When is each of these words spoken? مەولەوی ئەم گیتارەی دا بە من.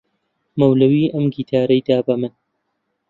مەولەوی 0.59 1.11
ئەم 1.13 1.25
گیتارەی 1.35 1.85
دا 1.87 1.97
بە 2.05 2.15
من. 2.21 2.33